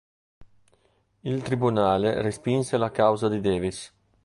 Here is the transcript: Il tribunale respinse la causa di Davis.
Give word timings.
Il 1.23 1.43
tribunale 1.43 2.23
respinse 2.23 2.75
la 2.77 2.89
causa 2.89 3.29
di 3.29 3.39
Davis. 3.39 3.93